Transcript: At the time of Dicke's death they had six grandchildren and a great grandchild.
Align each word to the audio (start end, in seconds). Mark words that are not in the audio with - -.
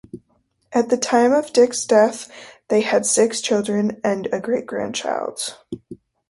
At 0.73 0.89
the 0.89 0.97
time 0.97 1.31
of 1.31 1.53
Dicke's 1.53 1.85
death 1.85 2.27
they 2.69 2.81
had 2.81 3.05
six 3.05 3.39
grandchildren 3.39 4.01
and 4.03 4.27
a 4.33 4.39
great 4.39 4.65
grandchild. 4.65 5.59